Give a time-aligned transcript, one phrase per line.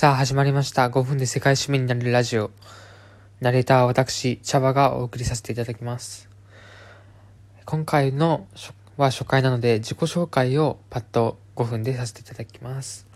[0.00, 0.88] さあ始まりました。
[0.88, 2.50] 5分で世界趣味になるラジオ。
[3.42, 6.30] ナレーターは私茶葉がお送りさせていただきます。
[7.66, 8.46] 今回の
[8.96, 13.06] は初回なので自己紹介をパッと5分でさせていただきます。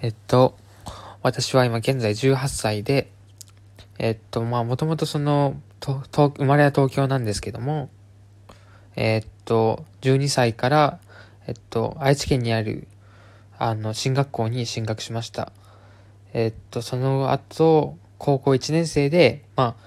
[0.00, 0.56] えっと
[1.20, 3.12] 私は今現在18歳で
[3.98, 7.90] えっとまあもともとそのとと生まれは東京なんですけども
[8.94, 10.98] えっと12歳から
[11.46, 12.88] えっと愛知県にある
[13.58, 15.52] あの進学校に進学しました。
[16.36, 19.86] えっと、その後、高校1年生で、まあ、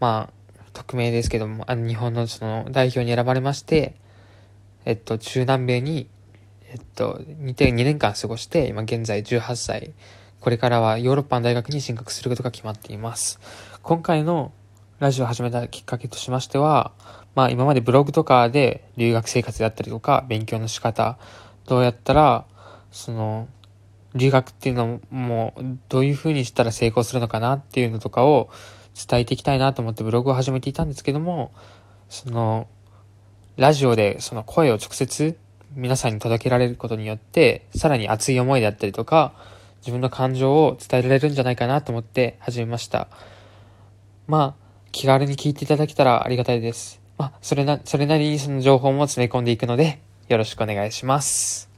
[0.00, 3.94] まあ、匿名ですけども、あの日本のその代表に選ばれまして、
[4.86, 6.08] えっと、中南米に、
[6.70, 9.92] えっと、2, 2年間過ごして、今現在18歳。
[10.40, 13.38] これからはヨーロッパの大学に進学することが決まっています。
[13.82, 14.50] 今回の
[14.98, 16.92] ラジオを始めたきっかけとしましては、
[17.34, 21.18] まあ今までブログとかで留学生活であったりとか、勉強の仕方、
[21.66, 22.46] どうやったら、
[22.90, 23.46] その、
[24.14, 25.54] 留学っていうのも、
[25.88, 28.50] どういう風にしたら成功するのかなっていうのとかを
[28.94, 31.52] 伝えていきたいなと思ってブログを始めていたんですけども、
[32.08, 32.68] その、
[33.56, 35.36] ラジオでその声を直接
[35.74, 39.34] 皆さんに届けられることによって、さらに熱い思いであったりとか、
[39.78, 43.08] 自分の感情を伝えられるんじゃないかなと思って始めました。
[44.26, 47.00] まあ、気軽に聞いていただけたらありがたいです。
[47.18, 51.73] まあ、それな、それなりにその情報も詰め込んでいくので、よろしくお願いします。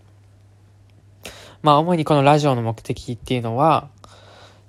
[1.62, 3.88] まあ、主にこのラジオの目的っていうのは、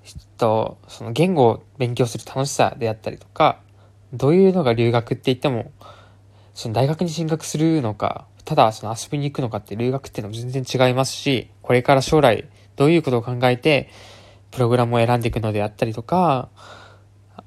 [0.06, 3.60] えっと、その言語を勉強する楽しさであったりとか、
[4.14, 5.72] どういうのが留学って言っても、
[6.54, 13.90] その大学に進学するのか、ただその遊びに行くのかって留学っていうのも全然違いますし、これから将来どういうことを考えて、
[14.52, 16.50] プログラムを選んでいくのであったりとか、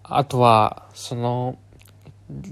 [0.03, 1.59] あとは、その、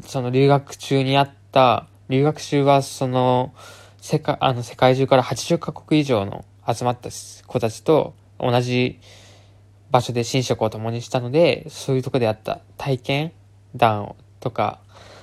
[0.02, 3.52] その留学中にあった、留学中はその、
[4.00, 7.08] 世界、あの世界中から80カ国以上の集まった
[7.47, 9.01] 子たちと同じ
[9.90, 13.33] 場所で寝食を共にしたので、そういうとこであった体験
[13.74, 14.80] 談とか、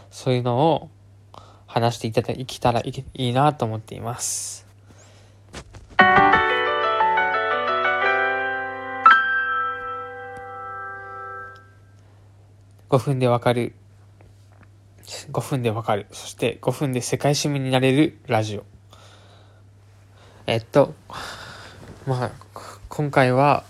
[0.09, 0.89] そういうのを
[1.67, 4.65] 話していただきたらいいなと思っています。
[12.89, 13.75] 5分でわかる。
[15.31, 16.07] 5分でわかる。
[16.11, 18.74] そして5分で世界市民になれるラジオ。
[20.47, 20.93] えっと、
[22.05, 22.31] まあ、
[22.87, 23.63] 今回は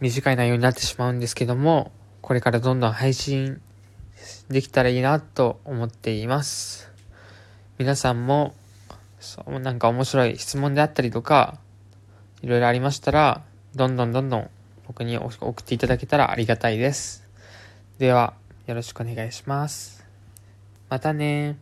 [0.00, 3.60] 短い内容になってしまうんですけども、これからどんどん配信
[4.48, 6.90] できたらいいなと思っています。
[7.76, 8.54] 皆さんも、
[9.18, 11.58] そうなんか面白い質問であったりとか、
[12.40, 13.42] いろいろありましたら、
[13.74, 14.50] どんどんどんどん
[14.86, 17.28] 僕に送っていただけたらありがたいです。
[17.98, 18.32] では、
[18.66, 20.02] よろしくお願いします。
[20.88, 21.58] またね